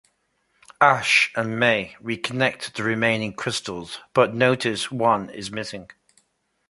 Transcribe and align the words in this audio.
Ash 0.81 1.31
and 1.35 1.59
May 1.59 1.95
reconnect 2.01 2.73
the 2.73 2.81
remaining 2.81 3.33
crystals 3.33 3.99
but 4.15 4.33
notice 4.33 4.89
one 4.89 5.29
is 5.29 5.51
missing. 5.51 5.91